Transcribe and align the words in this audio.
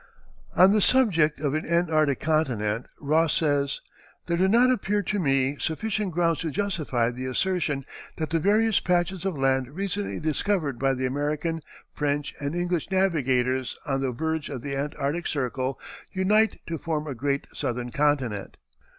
On 0.55 0.71
the 0.71 0.81
subject 0.81 1.39
of 1.39 1.53
an 1.53 1.63
Antarctic 1.63 2.19
continent 2.19 2.87
Ross 2.99 3.33
says: 3.37 3.81
"There 4.25 4.35
do 4.35 4.47
not 4.47 4.71
appear 4.71 5.03
to 5.03 5.19
me 5.19 5.57
sufficient 5.59 6.11
grounds 6.11 6.39
to 6.39 6.49
justify 6.49 7.11
the 7.11 7.27
assertion 7.27 7.85
that 8.17 8.31
the 8.31 8.39
various 8.39 8.79
patches 8.79 9.25
of 9.25 9.37
land 9.37 9.75
recently 9.75 10.19
discovered 10.19 10.79
by 10.79 10.95
the 10.95 11.05
American, 11.05 11.61
French, 11.93 12.33
and 12.39 12.55
English 12.55 12.89
navigators 12.89 13.77
on 13.85 14.01
the 14.01 14.11
verge 14.11 14.49
of 14.49 14.63
the 14.63 14.75
Antarctic 14.75 15.27
Circle 15.27 15.79
unite 16.11 16.59
to 16.65 16.79
form 16.79 17.05
a 17.05 17.13
great 17.13 17.45
southern 17.53 17.91
continent." 17.91 18.57